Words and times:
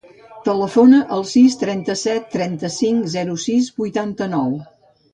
Telefona 0.47 1.01
al 1.17 1.21
sis, 1.33 1.59
trenta-set, 1.65 2.27
trenta-cinc, 2.39 3.09
zero, 3.19 3.39
sis, 3.47 3.71
vuitanta-nou. 3.83 4.61